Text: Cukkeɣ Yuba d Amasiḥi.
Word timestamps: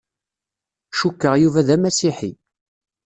Cukkeɣ 0.99 1.33
Yuba 1.41 1.67
d 1.67 1.69
Amasiḥi. 1.75 2.31